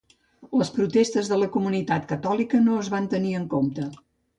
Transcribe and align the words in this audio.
Les 0.61 0.71
protestes 0.77 1.29
de 1.33 1.39
la 1.43 1.51
comunitat 1.57 2.11
catòlica 2.15 2.65
no 2.67 2.83
es 2.87 2.95
van 2.99 3.15
tenir 3.17 3.41
en 3.45 3.51
compte. 3.59 3.93